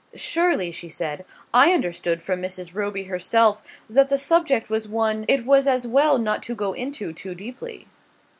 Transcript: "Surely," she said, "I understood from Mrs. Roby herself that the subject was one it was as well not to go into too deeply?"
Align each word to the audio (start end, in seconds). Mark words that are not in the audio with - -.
"Surely," 0.15 0.71
she 0.71 0.89
said, 0.89 1.23
"I 1.53 1.71
understood 1.73 2.23
from 2.23 2.41
Mrs. 2.41 2.73
Roby 2.73 3.03
herself 3.03 3.61
that 3.87 4.09
the 4.09 4.17
subject 4.17 4.67
was 4.67 4.87
one 4.87 5.25
it 5.27 5.45
was 5.45 5.67
as 5.67 5.85
well 5.85 6.17
not 6.17 6.41
to 6.49 6.55
go 6.55 6.73
into 6.73 7.13
too 7.13 7.35
deeply?" 7.35 7.87